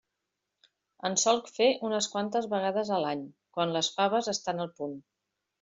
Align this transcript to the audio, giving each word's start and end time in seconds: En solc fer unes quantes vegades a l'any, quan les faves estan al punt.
En 1.09 1.17
solc 1.23 1.51
fer 1.57 1.67
unes 1.91 2.09
quantes 2.15 2.49
vegades 2.55 2.91
a 2.97 2.99
l'any, 3.05 3.21
quan 3.59 3.77
les 3.79 3.93
faves 3.99 4.35
estan 4.39 4.65
al 4.65 4.75
punt. 4.81 4.99